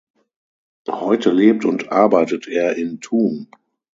[0.89, 3.51] Heute lebt und arbeitet er in Thun.